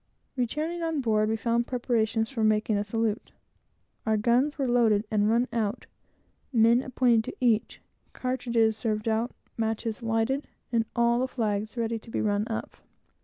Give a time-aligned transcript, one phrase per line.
[0.35, 3.33] Returning on board, we found preparations making for a salute.
[4.03, 5.85] Our guns were loaded and run out,
[6.51, 12.09] men appointed to each, cartridges served out, matches lighted, and all the flags ready to
[12.09, 12.77] be run up.